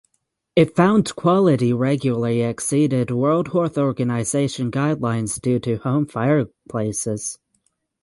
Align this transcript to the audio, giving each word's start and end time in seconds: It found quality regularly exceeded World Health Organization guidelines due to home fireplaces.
It 0.55 0.75
found 0.75 1.15
quality 1.15 1.73
regularly 1.73 2.41
exceeded 2.41 3.11
World 3.11 3.49
Health 3.49 3.77
Organization 3.77 4.71
guidelines 4.71 5.39
due 5.39 5.59
to 5.59 5.75
home 5.77 6.07
fireplaces. 6.07 7.37